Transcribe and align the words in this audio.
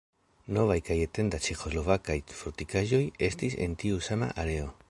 Novaj 0.55 0.77
kaj 0.87 0.97
etendaj 1.07 1.41
ĉeĥoslovakaj 1.49 2.17
fortikaĵoj 2.39 3.05
estis 3.29 3.63
en 3.67 3.81
tiu 3.85 4.05
sama 4.09 4.37
areo. 4.47 4.73